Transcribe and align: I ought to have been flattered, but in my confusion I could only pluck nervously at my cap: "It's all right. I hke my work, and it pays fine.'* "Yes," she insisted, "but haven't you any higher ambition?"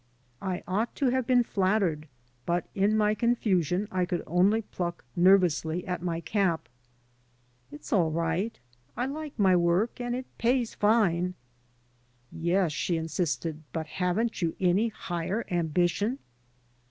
I 0.41 0.63
ought 0.67 0.95
to 0.95 1.09
have 1.11 1.27
been 1.27 1.43
flattered, 1.43 2.07
but 2.47 2.67
in 2.73 2.97
my 2.97 3.13
confusion 3.13 3.87
I 3.91 4.05
could 4.07 4.23
only 4.25 4.63
pluck 4.63 5.05
nervously 5.15 5.85
at 5.85 6.01
my 6.01 6.21
cap: 6.21 6.67
"It's 7.71 7.93
all 7.93 8.09
right. 8.09 8.59
I 8.97 9.05
hke 9.05 9.33
my 9.37 9.55
work, 9.55 10.01
and 10.01 10.15
it 10.15 10.25
pays 10.39 10.73
fine.'* 10.73 11.35
"Yes," 12.31 12.71
she 12.71 12.97
insisted, 12.97 13.61
"but 13.73 13.85
haven't 13.85 14.41
you 14.41 14.55
any 14.59 14.87
higher 14.87 15.45
ambition?" 15.51 16.17